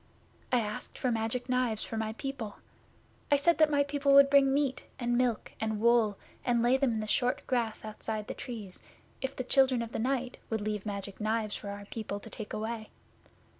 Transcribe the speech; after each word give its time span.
I 0.51 0.61
asked 0.61 0.97
for 0.97 1.11
Magic 1.11 1.47
Knives 1.47 1.83
for 1.83 1.95
my 1.95 2.13
people. 2.13 2.55
I 3.29 3.35
said 3.35 3.59
that 3.59 3.69
my 3.69 3.83
people 3.83 4.13
would 4.13 4.31
bring 4.31 4.51
meat, 4.51 4.81
and 4.97 5.15
milk, 5.15 5.51
and 5.59 5.79
wool, 5.79 6.17
and 6.43 6.63
lay 6.63 6.75
them 6.77 6.93
in 6.93 6.99
the 7.01 7.05
short 7.05 7.45
grass 7.45 7.85
outside 7.85 8.25
the 8.25 8.33
Trees, 8.33 8.81
if 9.21 9.35
the 9.35 9.43
Children 9.43 9.83
of 9.83 9.91
the 9.91 9.99
Night 9.99 10.37
would 10.49 10.61
leave 10.61 10.87
Magic 10.87 11.21
Knives 11.21 11.55
for 11.55 11.69
our 11.69 11.85
people 11.85 12.19
to 12.19 12.31
take 12.31 12.51
away. 12.51 12.89